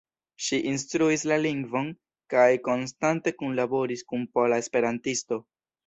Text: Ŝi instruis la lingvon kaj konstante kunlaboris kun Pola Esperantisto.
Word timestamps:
Ŝi 0.45 0.57
instruis 0.69 1.25
la 1.33 1.37
lingvon 1.43 1.91
kaj 2.35 2.47
konstante 2.71 3.37
kunlaboris 3.43 4.07
kun 4.11 4.29
Pola 4.37 4.65
Esperantisto. 4.67 5.45